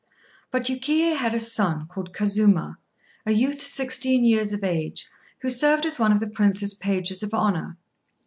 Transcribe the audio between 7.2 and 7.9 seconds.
of honour.